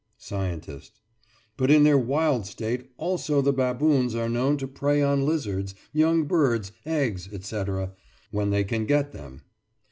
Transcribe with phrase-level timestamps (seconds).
[0.17, 0.99] SCIENTIST:
[1.57, 6.23] But in their wild state also the baboons are known to prey on lizards, young
[6.23, 7.91] birds, eggs, etc.,
[8.31, 9.43] when they can get them.